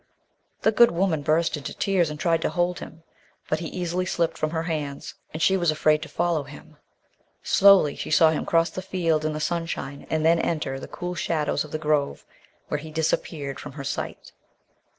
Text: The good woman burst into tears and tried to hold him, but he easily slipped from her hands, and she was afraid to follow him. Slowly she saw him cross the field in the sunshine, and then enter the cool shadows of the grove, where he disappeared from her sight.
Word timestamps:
The 0.63 0.71
good 0.71 0.89
woman 0.89 1.21
burst 1.21 1.55
into 1.55 1.75
tears 1.77 2.09
and 2.09 2.19
tried 2.19 2.41
to 2.41 2.49
hold 2.49 2.79
him, 2.79 3.03
but 3.47 3.59
he 3.59 3.67
easily 3.67 4.03
slipped 4.07 4.35
from 4.35 4.49
her 4.49 4.63
hands, 4.63 5.13
and 5.31 5.39
she 5.43 5.55
was 5.55 5.69
afraid 5.69 6.01
to 6.01 6.09
follow 6.09 6.41
him. 6.41 6.77
Slowly 7.43 7.95
she 7.95 8.09
saw 8.09 8.31
him 8.31 8.43
cross 8.43 8.71
the 8.71 8.81
field 8.81 9.23
in 9.25 9.33
the 9.33 9.39
sunshine, 9.39 10.07
and 10.09 10.25
then 10.25 10.39
enter 10.39 10.79
the 10.79 10.87
cool 10.87 11.13
shadows 11.13 11.63
of 11.63 11.69
the 11.69 11.77
grove, 11.77 12.25
where 12.67 12.79
he 12.79 12.89
disappeared 12.89 13.59
from 13.59 13.73
her 13.73 13.83
sight. 13.83 14.31